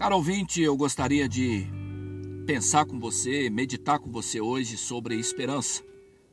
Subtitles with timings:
[0.00, 1.66] Caro ouvinte, eu gostaria de
[2.46, 5.84] pensar com você, meditar com você hoje sobre esperança.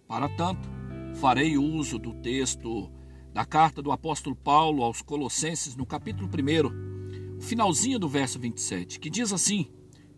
[0.08, 0.70] Para tanto,
[1.16, 2.90] farei uso do texto
[3.34, 9.02] da carta do apóstolo Paulo aos Colossenses, no capítulo 1, o finalzinho do verso 27,
[9.02, 9.70] que diz assim: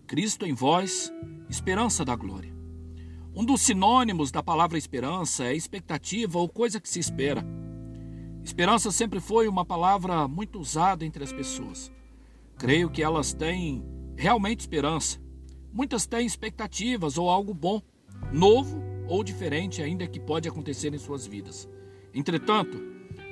[0.06, 1.12] Cristo em vós,
[1.50, 2.56] esperança da glória.
[3.36, 7.44] Um dos sinônimos da palavra esperança é expectativa ou coisa que se espera.
[8.44, 11.92] Esperança sempre foi uma palavra muito usada entre as pessoas.
[12.60, 13.82] Creio que elas têm
[14.18, 15.18] realmente esperança.
[15.72, 17.82] Muitas têm expectativas ou algo bom,
[18.34, 21.70] novo ou diferente ainda que pode acontecer em suas vidas.
[22.14, 22.78] Entretanto,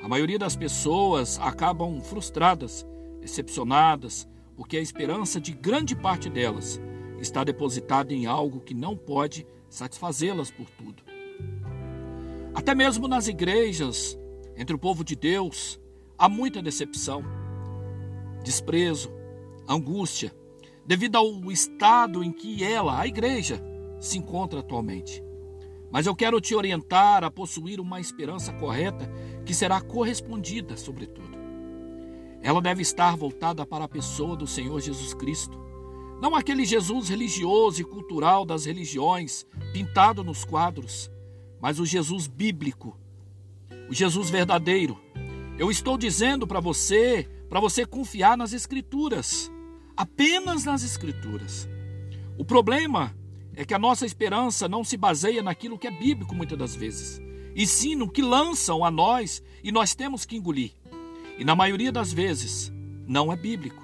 [0.01, 2.87] a maioria das pessoas acabam frustradas,
[3.19, 6.79] decepcionadas, porque a esperança de grande parte delas
[7.19, 11.03] está depositada em algo que não pode satisfazê-las por tudo.
[12.55, 14.17] Até mesmo nas igrejas,
[14.55, 15.77] entre o povo de Deus,
[16.17, 17.23] há muita decepção,
[18.47, 19.11] desprezo,
[19.67, 20.33] angústia,
[20.85, 23.61] devido ao estado em que ela, a igreja,
[23.99, 25.21] se encontra atualmente.
[25.91, 29.11] Mas eu quero te orientar a possuir uma esperança correta
[29.45, 31.37] que será correspondida, sobretudo.
[32.41, 35.59] Ela deve estar voltada para a pessoa do Senhor Jesus Cristo,
[36.21, 41.11] não aquele Jesus religioso e cultural das religiões, pintado nos quadros,
[41.59, 42.97] mas o Jesus bíblico,
[43.89, 44.97] o Jesus verdadeiro.
[45.59, 49.51] Eu estou dizendo para você, para você confiar nas Escrituras
[49.97, 51.67] apenas nas Escrituras.
[52.37, 53.17] O problema
[53.55, 57.19] é que a nossa esperança não se baseia naquilo que é bíblico muitas das vezes,
[57.55, 60.73] e sim no que lançam a nós e nós temos que engolir.
[61.39, 62.71] E na maioria das vezes,
[63.07, 63.83] não é bíblico.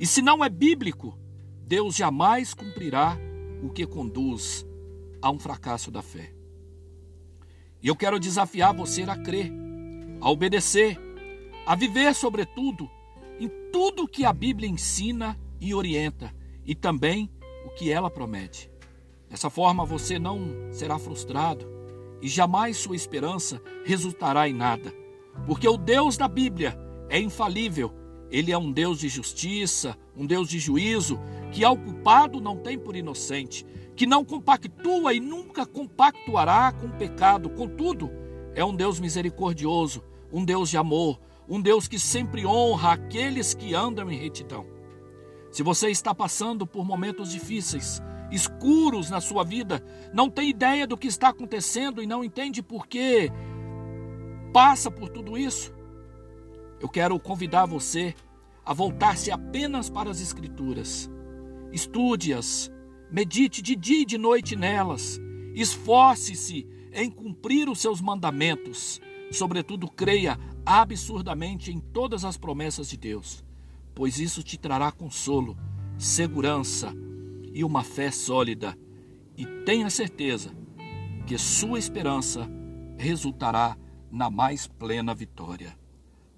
[0.00, 1.16] E se não é bíblico,
[1.64, 3.16] Deus jamais cumprirá
[3.62, 4.66] o que conduz
[5.22, 6.32] a um fracasso da fé.
[7.80, 9.52] E eu quero desafiar você a crer,
[10.20, 10.98] a obedecer,
[11.64, 12.90] a viver, sobretudo,
[13.38, 16.34] em tudo que a Bíblia ensina e orienta,
[16.64, 17.30] e também
[17.66, 18.70] o que ela promete.
[19.28, 20.40] Dessa forma você não
[20.70, 21.66] será frustrado
[22.22, 24.94] e jamais sua esperança resultará em nada,
[25.46, 26.78] porque o Deus da Bíblia
[27.08, 27.92] é infalível.
[28.30, 31.20] Ele é um Deus de justiça, um Deus de juízo,
[31.52, 33.64] que ao culpado não tem por inocente,
[33.94, 37.50] que não compactua e nunca compactuará com o pecado.
[37.50, 38.10] Contudo,
[38.54, 40.02] é um Deus misericordioso,
[40.32, 44.66] um Deus de amor, um Deus que sempre honra aqueles que andam em retidão.
[45.50, 50.96] Se você está passando por momentos difíceis, escuros na sua vida, não tem ideia do
[50.96, 53.30] que está acontecendo e não entende por que
[54.52, 55.72] passa por tudo isso,
[56.80, 58.14] eu quero convidar você
[58.64, 61.10] a voltar-se apenas para as Escrituras.
[61.72, 62.70] Estude-as,
[63.10, 65.20] medite de dia e de noite nelas,
[65.54, 69.00] esforce-se em cumprir os seus mandamentos,
[69.34, 73.44] sobretudo creia absurdamente em todas as promessas de Deus
[73.94, 75.56] pois isso te trará consolo,
[75.96, 76.92] segurança
[77.52, 78.76] e uma fé sólida.
[79.36, 80.52] E tenha certeza
[81.26, 82.48] que sua esperança
[82.98, 83.76] resultará
[84.10, 85.78] na mais plena vitória.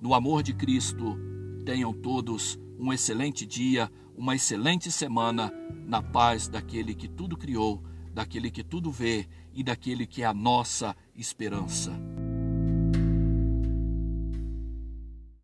[0.00, 1.18] No amor de Cristo,
[1.64, 5.52] tenham todos um excelente dia, uma excelente semana,
[5.86, 7.82] na paz daquele que tudo criou,
[8.12, 12.15] daquele que tudo vê e daquele que é a nossa esperança.